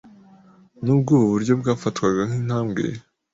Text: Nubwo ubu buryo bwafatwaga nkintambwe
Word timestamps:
Nubwo 0.83 1.09
ubu 1.15 1.25
buryo 1.33 1.53
bwafatwaga 1.61 2.21
nkintambwe 2.27 2.83